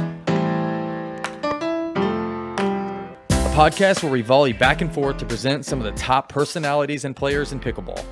[3.52, 7.14] podcast where we volley back and forth to present some of the top personalities and
[7.14, 8.02] players in pickleball.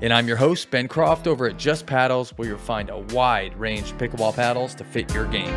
[0.00, 3.56] And I'm your host, Ben Croft, over at Just Paddles, where you'll find a wide
[3.58, 5.52] range of pickleball paddles to fit your game.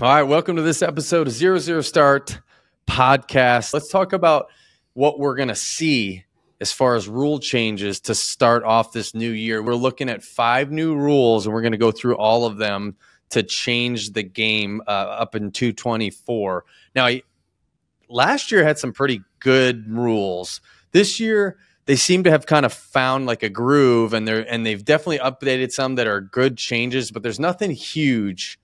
[0.00, 2.40] All right, welcome to this episode of Zero Zero Start
[2.84, 3.72] podcast.
[3.72, 4.48] Let's talk about
[4.94, 6.24] what we're going to see
[6.60, 9.62] as far as rule changes to start off this new year.
[9.62, 12.96] We're looking at five new rules, and we're going to go through all of them
[13.30, 16.64] to change the game uh, up in 224.
[16.96, 17.08] Now,
[18.08, 20.60] last year had some pretty good rules.
[20.90, 21.56] This year,
[21.86, 25.18] they seem to have kind of found like a groove, and they're and they've definitely
[25.18, 28.58] updated some that are good changes, but there's nothing huge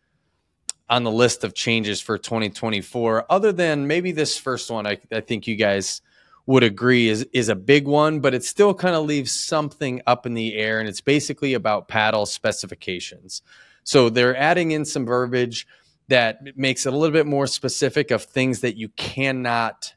[0.91, 4.87] on the list of changes for 2024, other than maybe this first one.
[4.87, 6.03] I, I think you guys
[6.47, 10.27] would agree is is a big one, but it still kind of leaves something up
[10.27, 13.41] in the air, and it's basically about paddle specifications.
[13.85, 15.67] So they're adding in some verbiage
[16.09, 19.95] that makes it a little bit more specific of things that you cannot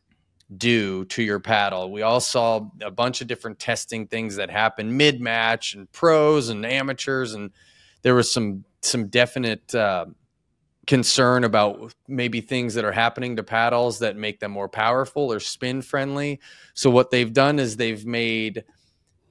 [0.56, 1.92] do to your paddle.
[1.92, 6.50] We all saw a bunch of different testing things that happen mid match and pros
[6.50, 7.50] and amateurs, and
[8.04, 10.06] there was some some definite uh,
[10.86, 15.40] concern about maybe things that are happening to paddles that make them more powerful or
[15.40, 16.40] spin friendly.
[16.73, 18.66] So what they've done is they've made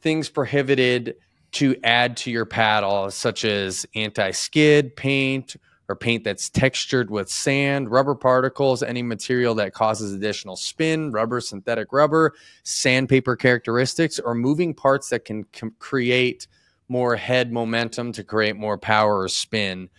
[0.00, 1.16] things prohibited
[1.52, 5.56] to add to your paddle, such as anti-skid paint
[5.88, 11.40] or paint that's textured with sand, rubber particles, any material that causes additional spin, rubber,
[11.40, 15.44] synthetic rubber, sandpaper characteristics, or moving parts that can
[15.78, 16.46] create
[16.88, 19.90] more head momentum to create more power or spin.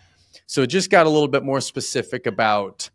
[0.53, 2.91] So it just got a little bit more specific about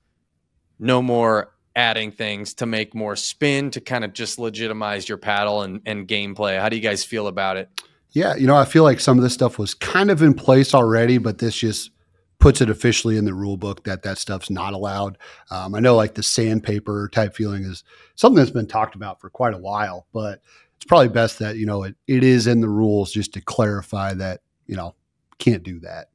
[0.78, 5.62] no more adding things to make more spin to kind of just legitimize your paddle
[5.62, 6.60] and, and gameplay.
[6.60, 7.68] How do you guys feel about it?
[8.10, 10.72] Yeah, you know, I feel like some of this stuff was kind of in place
[10.72, 11.90] already, but this just
[12.38, 15.18] puts it officially in the rule book that that stuff's not allowed.
[15.50, 17.82] Um, I know like the sandpaper type feeling is
[18.14, 20.42] something that's been talked about for quite a while, but
[20.76, 24.14] it's probably best that, you know, it, it is in the rules just to clarify
[24.14, 24.94] that, you know,
[25.40, 26.10] can't do that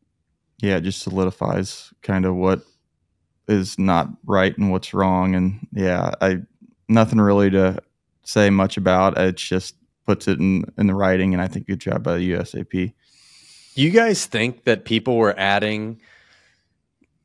[0.59, 2.61] yeah, it just solidifies kind of what
[3.47, 5.35] is not right and what's wrong.
[5.35, 6.41] And yeah, I
[6.87, 7.79] nothing really to
[8.23, 9.17] say much about.
[9.17, 9.75] It just
[10.05, 12.93] puts it in in the writing, and I think good job by the USAP.
[13.75, 15.99] You guys think that people were adding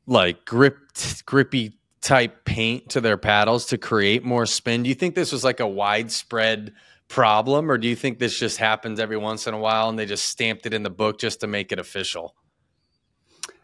[0.07, 0.77] like grip
[1.25, 4.83] grippy type paint to their paddles to create more spin?
[4.83, 6.73] Do you think this was like a widespread
[7.07, 10.05] problem, or do you think this just happens every once in a while and they
[10.05, 12.35] just stamped it in the book just to make it official?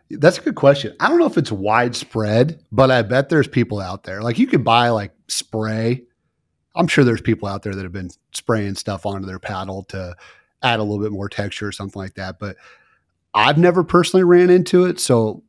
[0.09, 0.95] That's a good question.
[0.99, 4.21] I don't know if it's widespread, but I bet there's people out there.
[4.21, 6.03] Like you could buy like spray.
[6.75, 10.15] I'm sure there's people out there that have been spraying stuff onto their paddle to
[10.61, 12.37] add a little bit more texture or something like that.
[12.39, 12.57] But
[13.33, 15.43] I've never personally ran into it, so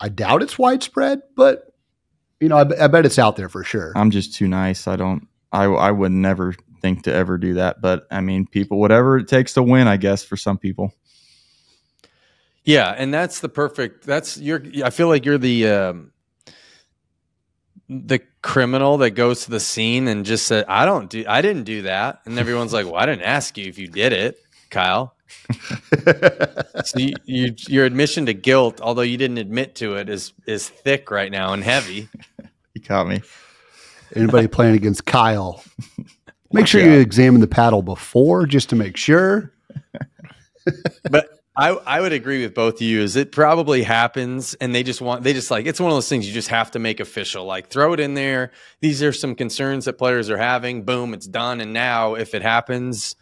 [0.00, 1.22] I doubt it's widespread.
[1.36, 1.72] But
[2.40, 3.92] you know, I, I bet it's out there for sure.
[3.96, 4.88] I'm just too nice.
[4.88, 5.28] I don't.
[5.52, 7.80] I I would never think to ever do that.
[7.80, 10.92] But I mean, people, whatever it takes to win, I guess for some people.
[12.64, 14.04] Yeah, and that's the perfect.
[14.04, 14.62] That's you're.
[14.82, 16.12] I feel like you're the um,
[17.88, 21.24] the criminal that goes to the scene and just said, "I don't do.
[21.28, 24.14] I didn't do that," and everyone's like, "Well, I didn't ask you if you did
[24.14, 24.38] it,
[24.70, 25.14] Kyle."
[26.84, 30.68] so you, you, your admission to guilt, although you didn't admit to it, is is
[30.68, 32.08] thick right now and heavy.
[32.74, 33.20] you caught me.
[34.16, 35.62] Anybody playing against Kyle,
[36.52, 39.52] make sure you examine the paddle before, just to make sure.
[41.10, 43.00] but I, I would agree with both of you.
[43.00, 46.08] Is it probably happens, and they just want they just like it's one of those
[46.08, 47.44] things you just have to make official.
[47.44, 48.50] Like throw it in there.
[48.80, 50.82] These are some concerns that players are having.
[50.82, 51.60] Boom, it's done.
[51.60, 53.14] And now, if it happens,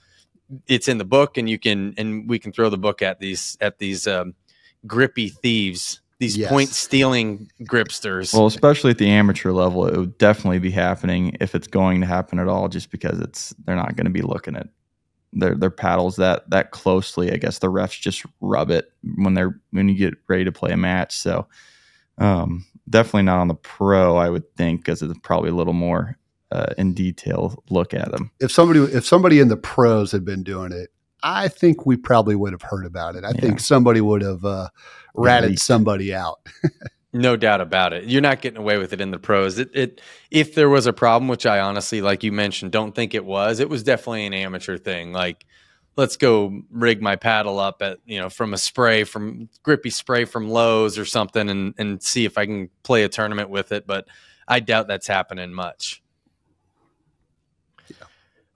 [0.66, 3.58] it's in the book, and you can and we can throw the book at these
[3.60, 4.34] at these um,
[4.86, 6.48] grippy thieves, these yes.
[6.48, 8.32] point stealing gripsters.
[8.32, 12.06] Well, especially at the amateur level, it would definitely be happening if it's going to
[12.06, 14.68] happen at all, just because it's they're not going to be looking at
[15.32, 17.32] their their paddles that that closely.
[17.32, 20.72] I guess the refs just rub it when they're when you get ready to play
[20.72, 21.16] a match.
[21.16, 21.46] So
[22.18, 26.18] um, definitely not on the pro, I would think, because it's probably a little more
[26.50, 28.30] uh, in detail look at them.
[28.40, 30.90] If somebody if somebody in the pros had been doing it,
[31.22, 33.24] I think we probably would have heard about it.
[33.24, 33.40] I yeah.
[33.40, 34.68] think somebody would have uh,
[35.14, 36.40] ratted somebody out.
[37.12, 38.04] No doubt about it.
[38.04, 39.58] You're not getting away with it in the pros.
[39.58, 40.00] It, it,
[40.30, 43.60] if there was a problem, which I honestly, like you mentioned, don't think it was.
[43.60, 45.12] It was definitely an amateur thing.
[45.12, 45.44] Like
[45.96, 50.24] let's go rig my paddle up at you know from a spray from grippy spray
[50.24, 53.86] from Lowe's or something and and see if I can play a tournament with it.
[53.86, 54.06] But
[54.48, 56.02] I doubt that's happening much.
[57.88, 58.06] Yeah.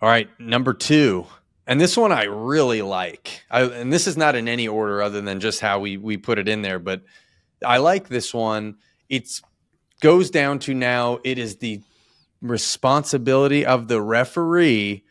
[0.00, 1.26] All right, number two,
[1.66, 3.42] and this one I really like.
[3.50, 6.38] I, and this is not in any order other than just how we we put
[6.38, 7.02] it in there, but
[7.64, 8.76] I like this one.
[9.08, 9.42] It's
[10.00, 11.80] goes down to now it is the
[12.42, 15.04] responsibility of the referee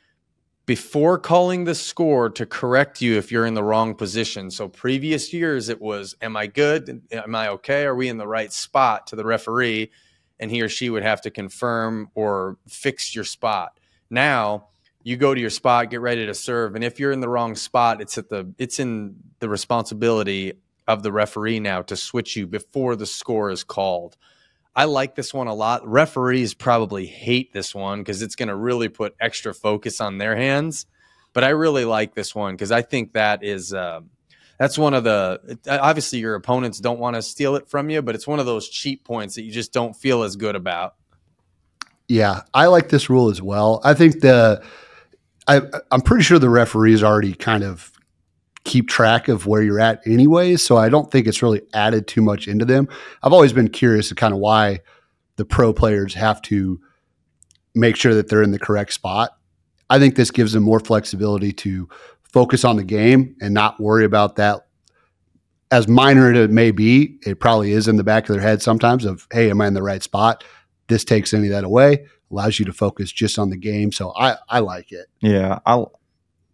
[0.66, 4.52] before calling the score to correct you if you're in the wrong position.
[4.52, 7.02] So previous years it was am I good?
[7.12, 7.86] Am I okay?
[7.86, 9.92] Are we in the right spot to the referee
[10.40, 13.80] and he or she would have to confirm or fix your spot.
[14.10, 14.68] Now,
[15.04, 17.56] you go to your spot, get ready to serve, and if you're in the wrong
[17.56, 20.54] spot, it's at the it's in the responsibility
[20.88, 24.18] of the referee now to switch you before the score is called.
[24.76, 25.88] I like this one a lot.
[25.88, 30.36] Referees probably hate this one because it's going to really put extra focus on their
[30.36, 30.86] hands.
[31.34, 34.02] But I really like this one because I think that is uh,
[34.58, 38.16] that's one of the obviously your opponents don't want to steal it from you, but
[38.16, 40.96] it's one of those cheap points that you just don't feel as good about.
[42.08, 43.82] Yeah, I like this rule as well.
[43.84, 44.64] I think the
[45.48, 45.62] I,
[45.92, 47.92] I'm pretty sure the referees already kind of
[48.66, 50.62] keep track of where you're at anyways.
[50.62, 52.90] So I don't think it's really added too much into them.
[53.24, 54.82] I've always been curious to kind of why
[55.38, 56.82] the pro players have to
[57.74, 59.32] make sure that they're in the correct spot.
[59.90, 61.88] I think this gives them more flexibility to
[62.24, 64.66] focus on the game and not worry about that.
[65.72, 68.62] As minor as it may be, it probably is in the back of their head
[68.62, 70.44] sometimes of, hey, am I in the right spot?
[70.88, 73.92] This takes any of that away, allows you to focus just on the game.
[73.92, 75.08] So I, I like it.
[75.22, 76.00] Yeah, I'll,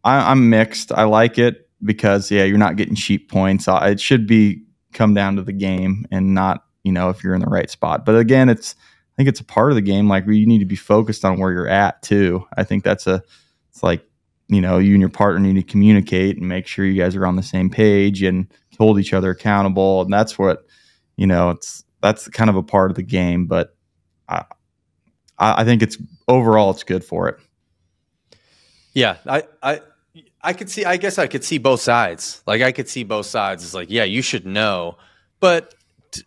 [0.03, 0.91] I, I'm mixed.
[0.91, 3.67] I like it because yeah, you're not getting cheap points.
[3.67, 4.63] Uh, it should be
[4.93, 8.05] come down to the game and not you know if you're in the right spot.
[8.05, 10.07] But again, it's I think it's a part of the game.
[10.07, 12.45] Like you need to be focused on where you're at too.
[12.57, 13.23] I think that's a
[13.69, 14.03] it's like
[14.47, 17.25] you know you and your partner need to communicate and make sure you guys are
[17.25, 20.01] on the same page and hold each other accountable.
[20.01, 20.65] And that's what
[21.17, 23.45] you know it's that's kind of a part of the game.
[23.45, 23.75] But
[24.29, 24.43] I
[25.37, 27.37] I think it's overall it's good for it.
[28.93, 29.81] Yeah, I I
[30.41, 30.85] I could see.
[30.85, 32.41] I guess I could see both sides.
[32.45, 33.63] Like I could see both sides.
[33.63, 34.97] It's like, yeah, you should know,
[35.39, 35.73] but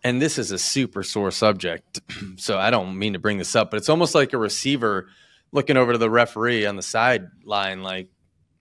[0.03, 2.01] and this is a super sore subject,
[2.37, 5.07] so I don't mean to bring this up, but it's almost like a receiver
[5.51, 8.09] looking over to the referee on the sideline, like,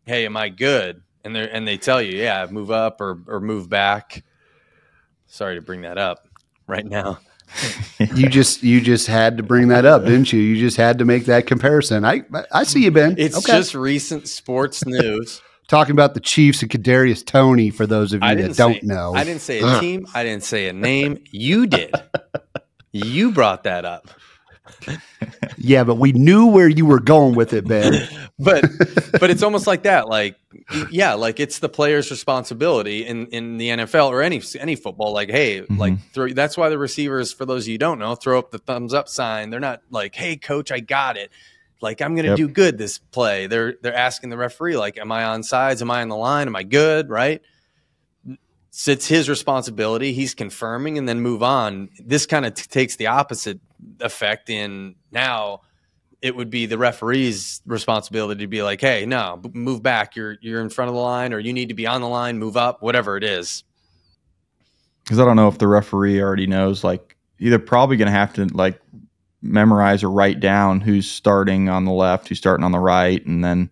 [0.04, 3.40] "Hey, am I good?" And they and they tell you, "Yeah, move up or or
[3.40, 4.24] move back."
[5.26, 6.28] Sorry to bring that up
[6.66, 7.18] right now.
[8.14, 10.40] you just you just had to bring that up, didn't you?
[10.40, 12.04] You just had to make that comparison.
[12.04, 13.14] I I see you, Ben.
[13.18, 13.52] It's okay.
[13.52, 15.40] just recent sports news.
[15.66, 19.14] Talking about the Chiefs and Kadarius Toney for those of you that don't say, know.
[19.14, 20.06] I didn't say a team.
[20.14, 21.24] I didn't say a name.
[21.30, 21.94] You did.
[22.92, 24.10] you brought that up.
[25.56, 28.06] yeah, but we knew where you were going with it, Ben.
[28.38, 28.66] but
[29.18, 30.06] but it's almost like that.
[30.08, 30.36] Like
[30.90, 35.12] yeah, like it's the player's responsibility in in the NFL or any any football.
[35.12, 35.78] Like hey, mm-hmm.
[35.78, 38.58] like throw, that's why the receivers, for those of you don't know, throw up the
[38.58, 39.50] thumbs up sign.
[39.50, 41.30] They're not like hey, coach, I got it.
[41.80, 42.38] Like I'm going to yep.
[42.38, 43.46] do good this play.
[43.46, 45.82] They're they're asking the referee like, am I on sides?
[45.82, 46.46] Am I on the line?
[46.46, 47.10] Am I good?
[47.10, 47.42] Right
[48.86, 50.12] it's his responsibility.
[50.12, 51.90] He's confirming and then move on.
[52.04, 53.60] This kind of t- takes the opposite
[54.00, 55.60] effect in now
[56.24, 60.16] it would be the referee's responsibility to be like, "Hey, no, move back.
[60.16, 62.38] You're you're in front of the line or you need to be on the line,
[62.38, 63.62] move up, whatever it is."
[65.06, 68.32] Cuz I don't know if the referee already knows like either probably going to have
[68.34, 68.80] to like
[69.42, 73.44] memorize or write down who's starting on the left, who's starting on the right and
[73.44, 73.68] then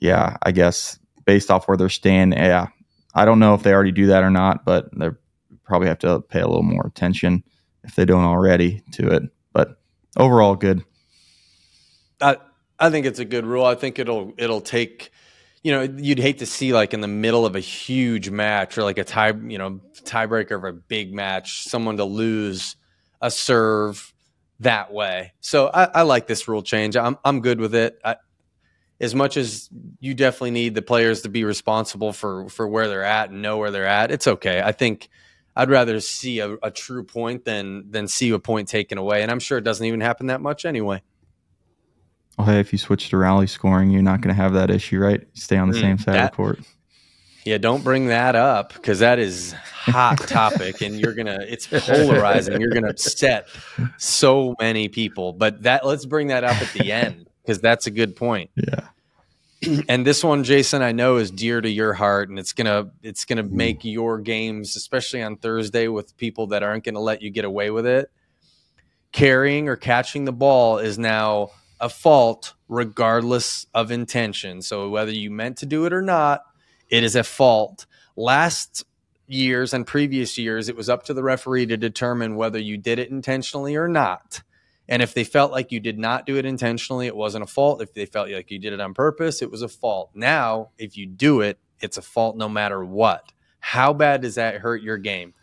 [0.00, 2.68] yeah, I guess based off where they're standing, yeah,
[3.16, 5.10] I don't know if they already do that or not, but they
[5.64, 7.42] probably have to pay a little more attention
[7.82, 9.24] if they don't already to it.
[9.52, 9.76] But
[10.16, 10.84] overall, good.
[12.20, 12.36] I
[12.78, 13.64] I think it's a good rule.
[13.64, 15.10] I think it'll it'll take.
[15.62, 18.82] You know, you'd hate to see like in the middle of a huge match or
[18.82, 22.76] like a tie, you know, tiebreaker of a big match, someone to lose
[23.22, 24.12] a serve
[24.60, 25.32] that way.
[25.40, 26.96] So I, I like this rule change.
[26.96, 27.98] I'm I'm good with it.
[28.04, 28.16] I,
[29.00, 29.68] as much as
[30.00, 33.56] you definitely need the players to be responsible for for where they're at and know
[33.58, 34.60] where they're at, it's okay.
[34.62, 35.08] I think
[35.56, 39.30] I'd rather see a, a true point than than see a point taken away, and
[39.30, 41.02] I'm sure it doesn't even happen that much anyway.
[42.38, 44.98] Oh, hey, if you switch to rally scoring, you're not going to have that issue,
[44.98, 45.24] right?
[45.34, 46.58] Stay on the mm, same side that, of the court.
[47.44, 52.58] Yeah, don't bring that up because that is hot topic, and you're gonna it's polarizing.
[52.58, 53.48] You're gonna upset
[53.98, 55.34] so many people.
[55.34, 58.50] But that let's bring that up at the end because that's a good point.
[58.56, 58.88] Yeah.
[59.88, 63.24] And this one, Jason, I know is dear to your heart, and it's gonna it's
[63.24, 67.44] gonna make your games, especially on Thursday, with people that aren't gonna let you get
[67.44, 68.10] away with it.
[69.12, 71.50] Carrying or catching the ball is now
[71.84, 74.62] a fault regardless of intention.
[74.62, 76.40] So whether you meant to do it or not,
[76.88, 77.84] it is a fault.
[78.16, 78.86] Last
[79.26, 82.98] years and previous years, it was up to the referee to determine whether you did
[82.98, 84.42] it intentionally or not.
[84.88, 87.82] And if they felt like you did not do it intentionally, it wasn't a fault.
[87.82, 90.10] If they felt like you did it on purpose, it was a fault.
[90.14, 93.30] Now, if you do it, it's a fault no matter what.
[93.60, 95.34] How bad does that hurt your game?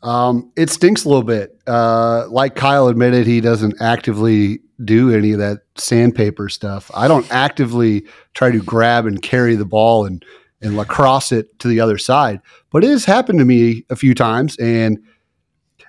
[0.00, 1.60] Um, it stinks a little bit.
[1.66, 6.90] Uh, like Kyle admitted, he doesn't actively do any of that sandpaper stuff.
[6.94, 10.24] I don't actively try to grab and carry the ball and
[10.62, 14.14] and lacrosse it to the other side, but it has happened to me a few
[14.14, 14.56] times.
[14.58, 15.02] And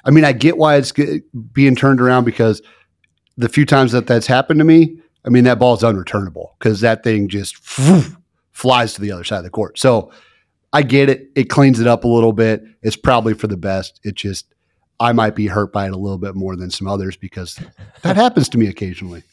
[0.04, 0.92] I mean, I get why it's
[1.54, 2.62] being turned around because
[3.38, 6.82] the few times that that's happened to me, I mean, that ball is unreturnable because
[6.82, 7.56] that thing just
[8.52, 9.80] flies to the other side of the court.
[9.80, 10.12] So
[10.74, 11.30] I get it.
[11.36, 12.64] It cleans it up a little bit.
[12.82, 14.00] It's probably for the best.
[14.04, 14.53] It just,
[15.04, 17.60] I might be hurt by it a little bit more than some others because
[18.04, 19.24] that happens to me occasionally.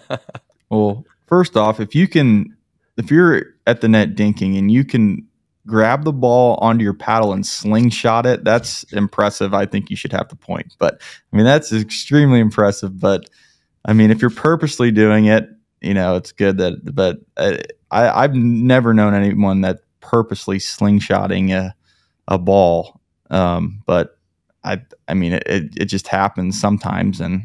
[0.70, 2.56] well, first off, if you can,
[2.96, 5.28] if you're at the net dinking and you can
[5.66, 9.52] grab the ball onto your paddle and slingshot it, that's impressive.
[9.52, 10.74] I think you should have the point.
[10.78, 12.98] But I mean, that's extremely impressive.
[12.98, 13.28] But
[13.84, 15.50] I mean, if you're purposely doing it,
[15.82, 17.58] you know, it's good that, but uh,
[17.90, 21.74] I, I've never known anyone that purposely slingshotting a,
[22.26, 23.02] a ball.
[23.30, 24.13] Um, but
[24.64, 27.20] I, I mean, it, it just happens sometimes.
[27.20, 27.42] And,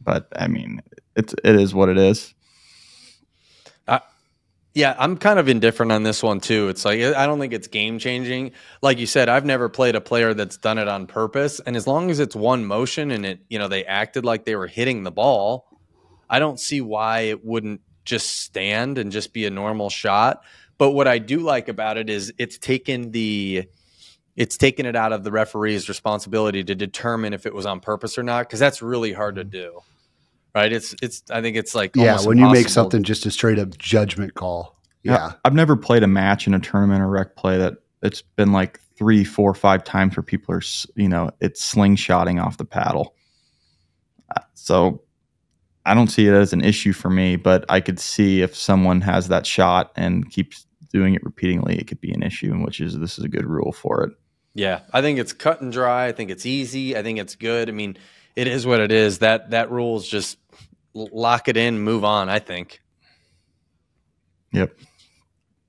[0.00, 0.82] but I mean,
[1.14, 2.34] it's, it is what it is.
[4.78, 6.68] Yeah, I'm kind of indifferent on this one too.
[6.68, 8.52] It's like I don't think it's game changing.
[8.80, 11.88] Like you said, I've never played a player that's done it on purpose, and as
[11.88, 15.02] long as it's one motion and it, you know, they acted like they were hitting
[15.02, 15.66] the ball,
[16.30, 20.44] I don't see why it wouldn't just stand and just be a normal shot.
[20.76, 23.64] But what I do like about it is it's taken the
[24.38, 28.16] it's taken it out of the referee's responsibility to determine if it was on purpose
[28.16, 29.82] or not because that's really hard to do
[30.54, 30.72] right?
[30.72, 31.22] It's it's.
[31.30, 34.76] I think it's like yeah, when you make something just a straight up judgment call.
[35.02, 35.12] Yeah.
[35.12, 38.52] yeah, I've never played a match in a tournament or rec play that it's been
[38.52, 40.62] like three, four, five times where people are
[40.96, 43.14] you know it's slingshotting off the paddle.
[44.34, 45.02] Uh, so
[45.86, 49.00] I don't see it as an issue for me, but I could see if someone
[49.02, 52.80] has that shot and keeps doing it repeatedly, it could be an issue, and which
[52.80, 54.12] is this is a good rule for it.
[54.54, 56.06] Yeah, I think it's cut and dry.
[56.06, 56.96] I think it's easy.
[56.96, 57.68] I think it's good.
[57.68, 57.96] I mean,
[58.34, 59.18] it is what it is.
[59.18, 60.38] That that rule is just
[60.94, 62.28] lock it in, move on.
[62.28, 62.80] I think.
[64.52, 64.72] Yep.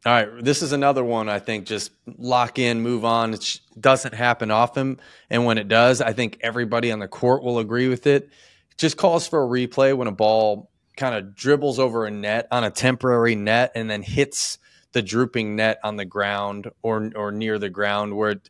[0.05, 1.27] All right, this is another one.
[1.27, 3.33] I think just lock in, move on.
[3.33, 7.59] It doesn't happen often, and when it does, I think everybody on the court will
[7.59, 8.29] agree with it.
[8.77, 12.63] Just calls for a replay when a ball kind of dribbles over a net on
[12.63, 14.57] a temporary net and then hits
[14.91, 18.49] the drooping net on the ground or or near the ground where it,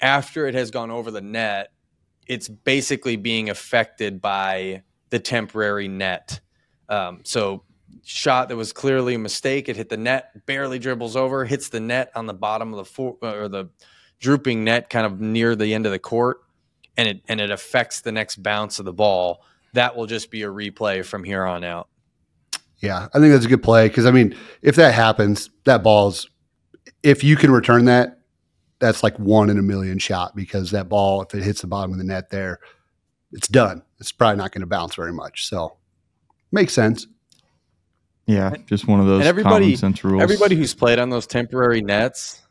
[0.00, 1.72] after it has gone over the net
[2.26, 6.40] it's basically being affected by the temporary net.
[6.88, 7.64] Um, so
[8.04, 9.68] shot that was clearly a mistake.
[9.68, 12.84] It hit the net, barely dribbles over, hits the net on the bottom of the
[12.84, 13.70] four, or the
[14.18, 16.38] drooping net, kind of near the end of the court,
[16.96, 19.44] and it and it affects the next bounce of the ball.
[19.74, 21.88] That will just be a replay from here on out.
[22.82, 26.28] Yeah, I think that's a good play because I mean, if that happens, that ball's
[27.02, 28.18] if you can return that,
[28.78, 31.92] that's like one in a million shot because that ball, if it hits the bottom
[31.92, 32.58] of the net there,
[33.30, 33.82] it's done.
[34.00, 35.46] It's probably not going to bounce very much.
[35.46, 35.76] So
[36.50, 37.06] makes sense.
[38.26, 40.22] Yeah, just one of those and everybody, common sense rules.
[40.22, 42.42] Everybody who's played on those temporary nets,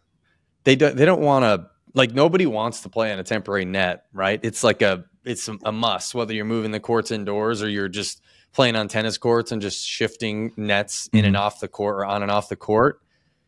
[0.64, 4.06] they don't they don't want to like nobody wants to play on a temporary net,
[4.14, 4.40] right?
[4.44, 8.22] It's like a it's a must whether you're moving the courts indoors or you're just
[8.54, 11.28] playing on tennis courts and just shifting nets in mm-hmm.
[11.28, 13.02] and off the court or on and off the court.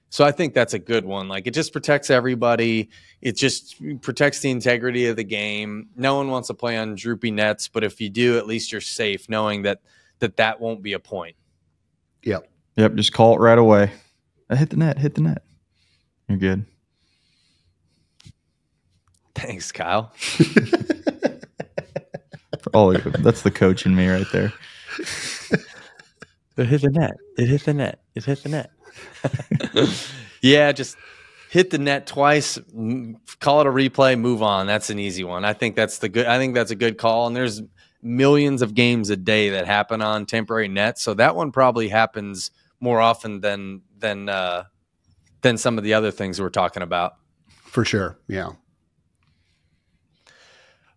[0.10, 1.28] So I think that's a good one.
[1.28, 2.90] Like it just protects everybody.
[3.22, 5.90] It just protects the integrity of the game.
[5.96, 8.80] No one wants to play on droopy nets, but if you do, at least you're
[8.80, 9.82] safe knowing that
[10.20, 11.36] that that won't be a point.
[12.22, 12.48] Yep.
[12.76, 12.94] Yep.
[12.94, 13.92] Just call it right away.
[14.50, 15.00] I hit the net.
[15.00, 15.42] Hit the net.
[16.28, 16.66] You're good.
[19.34, 20.14] Thanks, Kyle.
[22.74, 24.54] oh, that's the coach in me right there.
[26.56, 27.14] It hit the net.
[27.38, 28.00] It hit the net.
[28.14, 28.72] It hit the net.
[30.42, 30.98] yeah, just
[31.50, 32.60] hit the net twice,
[33.40, 34.68] call it a replay, move on.
[34.68, 35.46] That's an easy one.
[35.46, 36.28] I think that's the good.
[36.28, 37.28] I think that's a good call.
[37.28, 37.62] And there's
[38.04, 42.52] millions of games a day that happen on temporary nets, so that one probably happens
[42.80, 44.66] more often than than uh,
[45.42, 47.14] than some of the other things we're talking about.
[47.48, 48.52] For sure, yeah.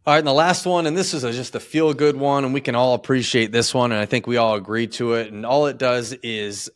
[0.07, 2.45] All right, and the last one, and this is a, just a feel good one,
[2.45, 5.33] and we can all appreciate this one, and I think we all agree to it.
[5.33, 6.71] And all it does is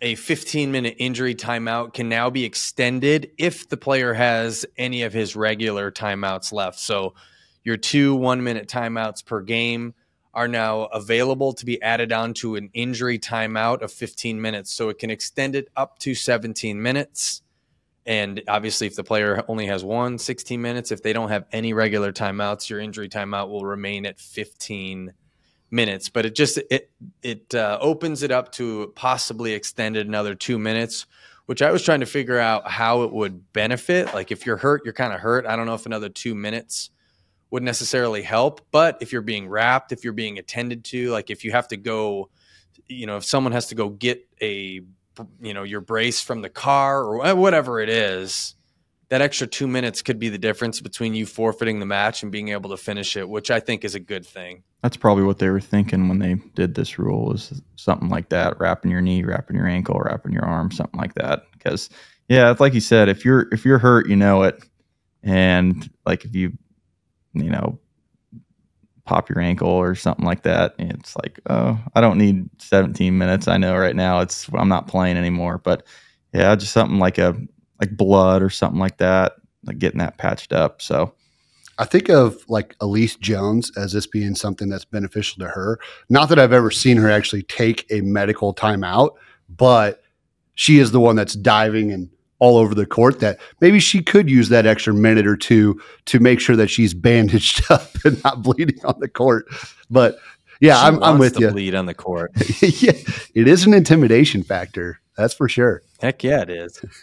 [0.00, 5.12] a 15 minute injury timeout can now be extended if the player has any of
[5.12, 6.78] his regular timeouts left.
[6.78, 7.12] So
[7.64, 9.92] your two one minute timeouts per game
[10.32, 14.72] are now available to be added on to an injury timeout of 15 minutes.
[14.72, 17.42] So it can extend it up to 17 minutes.
[18.08, 21.74] And obviously, if the player only has one, 16 minutes, if they don't have any
[21.74, 25.12] regular timeouts, your injury timeout will remain at 15
[25.70, 26.08] minutes.
[26.08, 26.90] But it just it
[27.22, 31.04] it uh, opens it up to possibly extend it another two minutes,
[31.44, 34.14] which I was trying to figure out how it would benefit.
[34.14, 35.44] Like if you're hurt, you're kind of hurt.
[35.44, 36.88] I don't know if another two minutes
[37.50, 41.44] would necessarily help, but if you're being wrapped, if you're being attended to, like if
[41.44, 42.30] you have to go,
[42.86, 44.80] you know, if someone has to go get a
[45.40, 48.54] you know your brace from the car or whatever it is
[49.08, 52.48] that extra two minutes could be the difference between you forfeiting the match and being
[52.48, 54.62] able to finish it which i think is a good thing.
[54.82, 58.60] That's probably what they were thinking when they did this rule was something like that
[58.60, 61.42] wrapping your knee wrapping your ankle wrapping your arm something like that.
[61.52, 61.90] Because
[62.28, 64.62] yeah it's like you said if you're if you're hurt you know it.
[65.24, 66.52] And like if you
[67.34, 67.78] you know
[69.08, 70.74] pop your ankle or something like that.
[70.78, 73.48] It's like, oh, I don't need 17 minutes.
[73.48, 75.56] I know right now it's I'm not playing anymore.
[75.56, 75.86] But
[76.34, 77.34] yeah, just something like a
[77.80, 79.32] like blood or something like that,
[79.64, 80.82] like getting that patched up.
[80.82, 81.14] So
[81.78, 85.80] I think of like Elise Jones as this being something that's beneficial to her.
[86.10, 89.12] Not that I've ever seen her actually take a medical timeout,
[89.48, 90.02] but
[90.54, 94.30] she is the one that's diving and all over the court that maybe she could
[94.30, 98.42] use that extra minute or two to make sure that she's bandaged up and not
[98.42, 99.46] bleeding on the court.
[99.90, 100.18] But
[100.60, 101.50] yeah, she I'm, I'm with you.
[101.50, 102.32] Bleed on the court.
[102.62, 102.92] yeah,
[103.34, 105.00] it is an intimidation factor.
[105.16, 105.82] That's for sure.
[106.00, 106.80] Heck yeah, it is.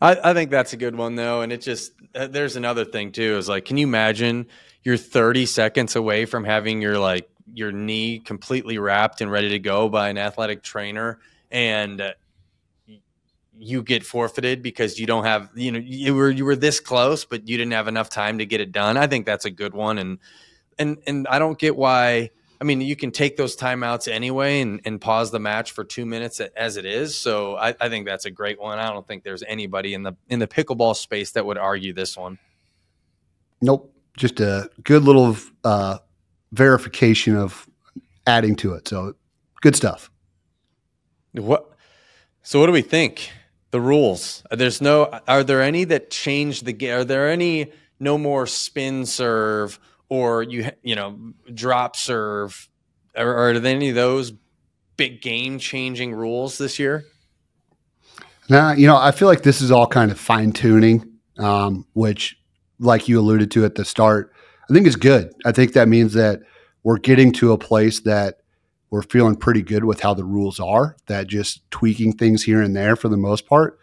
[0.00, 3.12] I, I think that's a good one though, and it just uh, there's another thing
[3.12, 3.36] too.
[3.36, 4.46] Is like, can you imagine
[4.84, 9.58] you're 30 seconds away from having your like your knee completely wrapped and ready to
[9.58, 11.18] go by an athletic trainer,
[11.50, 12.12] and uh,
[13.58, 17.24] you get forfeited because you don't have you know you were you were this close
[17.24, 18.96] but you didn't have enough time to get it done.
[18.96, 20.18] I think that's a good one and
[20.78, 24.80] and and I don't get why I mean you can take those timeouts anyway and,
[24.84, 27.16] and pause the match for two minutes as it is.
[27.16, 28.78] So I, I think that's a great one.
[28.78, 32.16] I don't think there's anybody in the in the pickleball space that would argue this
[32.16, 32.38] one.
[33.60, 33.92] Nope.
[34.16, 35.98] Just a good little uh,
[36.52, 37.68] verification of
[38.26, 38.88] adding to it.
[38.88, 39.14] So
[39.60, 40.10] good stuff.
[41.32, 41.70] What
[42.42, 43.30] so what do we think?
[43.70, 44.42] The rules.
[44.50, 45.20] There's no.
[45.26, 47.00] Are there any that change the game?
[47.00, 49.78] Are there any no more spin serve
[50.08, 51.18] or you you know
[51.52, 52.68] drop serve?
[53.16, 54.32] Are there any of those
[54.96, 57.04] big game changing rules this year?
[58.48, 62.38] Nah, you know, I feel like this is all kind of fine tuning, um, which,
[62.78, 64.32] like you alluded to at the start,
[64.68, 65.32] I think is good.
[65.44, 66.40] I think that means that
[66.82, 68.38] we're getting to a place that
[68.90, 70.96] we're feeling pretty good with how the rules are.
[71.06, 73.78] That just tweaking things here and there for the most part.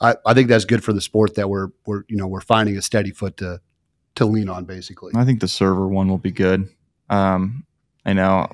[0.00, 2.76] I, I think that's good for the sport that we're we're you know we're finding
[2.76, 3.60] a steady foot to
[4.16, 5.12] to lean on basically.
[5.14, 6.68] I think the server one will be good.
[7.08, 7.64] Um,
[8.04, 8.48] I know.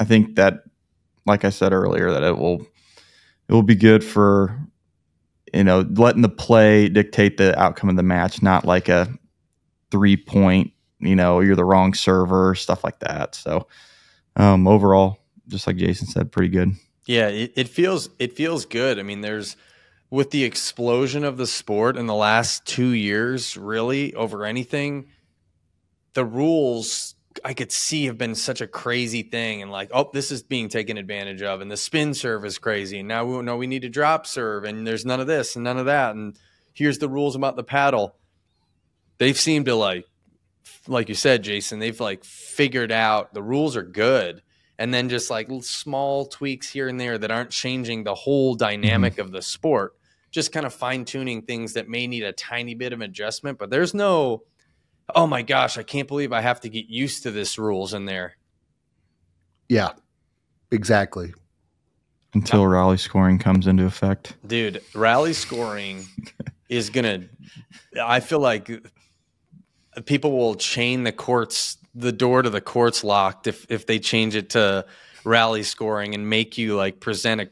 [0.00, 0.62] I think that,
[1.26, 2.60] like I said earlier, that it will
[3.48, 4.58] it will be good for
[5.52, 9.08] you know letting the play dictate the outcome of the match, not like a
[9.90, 10.72] three point.
[11.00, 13.34] You know, you're the wrong server, stuff like that.
[13.36, 13.68] So
[14.38, 16.72] um, overall, just like Jason said, pretty good.
[17.04, 18.98] Yeah, it, it feels it feels good.
[18.98, 19.56] I mean, there's
[20.10, 25.08] with the explosion of the sport in the last two years, really over anything,
[26.14, 30.30] the rules I could see have been such a crazy thing, and like, oh, this
[30.30, 33.56] is being taken advantage of, and the spin serve is crazy, and now we know
[33.56, 36.38] we need to drop serve, and there's none of this and none of that, and
[36.72, 38.16] here's the rules about the paddle.
[39.18, 40.06] They've seemed to like
[40.86, 44.42] like you said, Jason, they've like figured out the rules are good.
[44.78, 49.14] And then just like small tweaks here and there that aren't changing the whole dynamic
[49.14, 49.22] mm-hmm.
[49.22, 49.94] of the sport,
[50.30, 53.58] just kind of fine tuning things that may need a tiny bit of adjustment.
[53.58, 54.44] But there's no,
[55.14, 58.04] oh my gosh, I can't believe I have to get used to this rules in
[58.04, 58.36] there.
[59.68, 59.92] Yeah,
[60.70, 61.34] exactly.
[62.34, 64.36] Until rally scoring comes into effect.
[64.46, 66.06] Dude, rally scoring
[66.68, 67.28] is going
[67.92, 68.70] to, I feel like
[70.06, 74.34] people will chain the courts the door to the courts locked if if they change
[74.36, 74.84] it to
[75.24, 77.48] rally scoring and make you like present a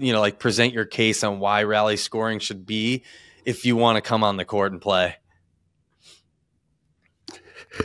[0.00, 3.02] you know like present your case on why rally scoring should be
[3.44, 5.16] if you want to come on the court and play.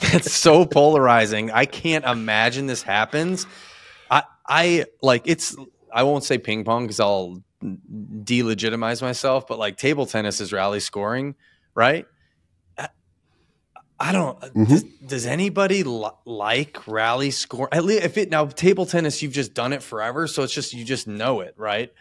[0.00, 1.50] it's so polarizing.
[1.50, 3.46] I can't imagine this happens.
[4.10, 5.56] I I like it's
[5.92, 10.80] I won't say ping pong because I'll delegitimize myself, but like table tennis is rally
[10.80, 11.36] scoring,
[11.74, 12.06] right?
[14.02, 14.38] I don't.
[14.40, 14.64] Mm-hmm.
[14.64, 17.68] Does, does, anybody li- like rally score?
[17.70, 20.74] At least if it now table tennis, you've just done it forever, so it's just
[20.74, 21.92] you just know it, right?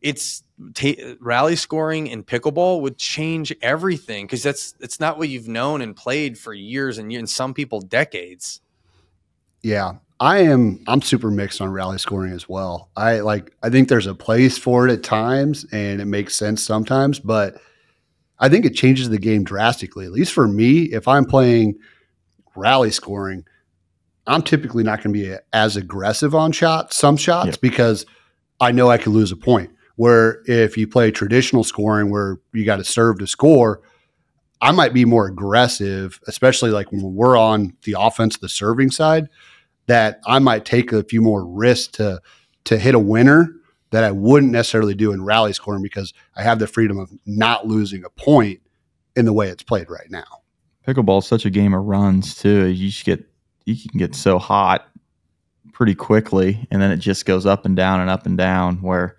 [0.00, 0.44] it's
[0.74, 5.80] ta- rally scoring in pickleball would change everything because that's it's not what you've known
[5.82, 8.60] and played for years and years, and some people decades.
[9.62, 10.84] Yeah, I am.
[10.86, 12.90] I'm super mixed on rally scoring as well.
[12.96, 13.52] I like.
[13.62, 17.18] I think there's a place for it at times, and it makes sense sometimes.
[17.18, 17.60] But
[18.40, 20.06] I think it changes the game drastically.
[20.06, 21.78] At least for me, if I'm playing
[22.54, 23.44] rally scoring,
[24.26, 27.60] I'm typically not going to be as aggressive on shots, some shots, yep.
[27.60, 28.06] because
[28.60, 29.70] I know I could lose a point.
[29.96, 33.80] Where if you play traditional scoring where you got to serve to score,
[34.60, 39.28] I might be more aggressive, especially like when we're on the offense, the serving side,
[39.86, 42.20] that I might take a few more risks to
[42.64, 43.54] to hit a winner
[43.90, 47.66] that I wouldn't necessarily do in rally scoring because I have the freedom of not
[47.66, 48.60] losing a point
[49.16, 50.24] in the way it's played right now.
[50.86, 52.66] Pickleball is such a game of runs too.
[52.66, 53.24] You just get
[53.64, 54.88] you can get so hot
[55.72, 58.80] pretty quickly, and then it just goes up and down and up and down.
[58.82, 59.16] Where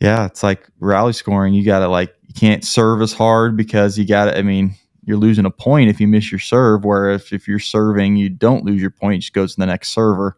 [0.00, 1.54] yeah, it's like rally scoring.
[1.54, 4.38] You got to like you can't serve as hard because you got to.
[4.38, 6.84] I mean, you're losing a point if you miss your serve.
[6.84, 9.66] Where if, if you're serving, you don't lose your point; it just goes to the
[9.66, 10.36] next server.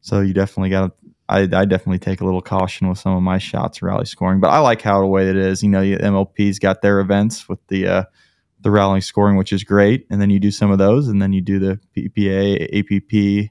[0.00, 0.92] So you definitely got to.
[1.28, 4.48] I, I definitely take a little caution with some of my shots rally scoring, but
[4.48, 5.62] I like how the way it is.
[5.62, 8.04] You know, MLP's got their events with the uh,
[8.60, 11.32] the rally scoring, which is great, and then you do some of those, and then
[11.32, 13.50] you do the PPA, APP,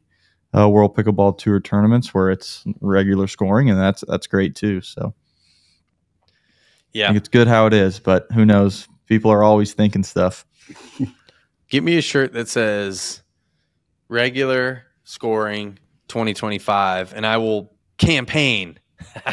[0.60, 4.82] uh, World Pickleball Tour tournaments where it's regular scoring, and that's that's great too.
[4.82, 5.14] So,
[6.94, 8.88] yeah, it's good how it is, but who knows?
[9.06, 10.46] People are always thinking stuff.
[11.70, 13.22] Give me a shirt that says
[14.10, 15.78] regular scoring
[16.08, 18.80] 2025, and I will campaign.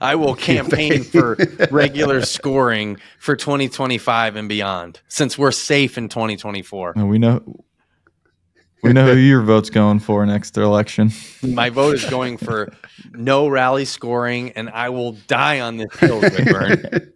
[0.00, 1.36] I will campaign for
[1.70, 6.94] regular scoring for 2025 and beyond, since we're safe in 2024.
[6.96, 7.42] we know
[8.82, 11.10] we know who your vote's going for next election.
[11.42, 12.72] My vote is going for
[13.12, 17.12] no rally scoring, and I will die on this hill, Whitburn.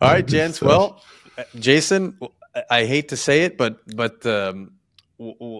[0.00, 0.62] All right, gents.
[0.62, 1.02] Well,
[1.58, 2.16] Jason,
[2.70, 4.72] I hate to say it, but but um,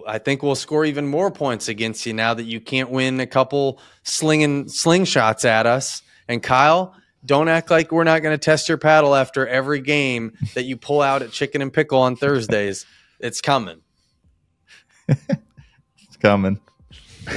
[0.07, 3.27] I think we'll score even more points against you now that you can't win a
[3.27, 6.01] couple slinging slingshots at us.
[6.27, 10.33] And Kyle, don't act like we're not going to test your paddle after every game
[10.55, 12.85] that you pull out at Chicken and Pickle on Thursdays.
[13.19, 13.79] It's coming.
[15.07, 16.59] it's coming.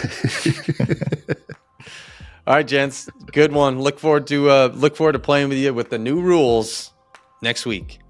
[2.47, 3.09] All right, gents.
[3.31, 3.81] Good one.
[3.81, 6.92] Look forward to uh, look forward to playing with you with the new rules
[7.40, 8.01] next week.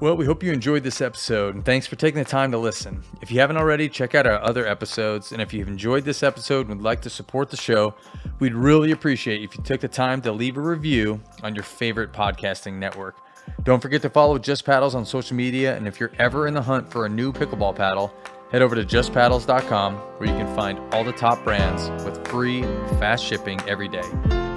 [0.00, 3.02] Well, we hope you enjoyed this episode and thanks for taking the time to listen.
[3.20, 5.30] If you haven't already, check out our other episodes.
[5.30, 7.94] And if you've enjoyed this episode and would like to support the show,
[8.38, 12.14] we'd really appreciate if you took the time to leave a review on your favorite
[12.14, 13.18] podcasting network.
[13.64, 15.76] Don't forget to follow Just Paddles on social media.
[15.76, 18.10] And if you're ever in the hunt for a new pickleball paddle,
[18.50, 22.62] head over to justpaddles.com where you can find all the top brands with free,
[22.98, 24.08] fast shipping every day.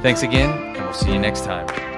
[0.02, 1.93] Thanks again, and we'll see you next time.